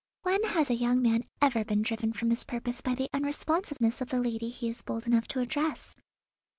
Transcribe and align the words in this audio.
When 0.23 0.41
has 0.45 0.71
a 0.71 0.75
young 0.75 0.99
man 1.03 1.25
ever 1.43 1.63
been 1.63 1.83
driven 1.83 2.11
from 2.11 2.31
his 2.31 2.43
purpose 2.43 2.81
by 2.81 2.95
the 2.95 3.07
unresponsiveness 3.13 4.01
of 4.01 4.09
the 4.09 4.19
lady 4.19 4.49
he 4.49 4.67
is 4.67 4.81
bold 4.81 5.05
enough 5.05 5.27
to 5.27 5.41
address? 5.41 5.93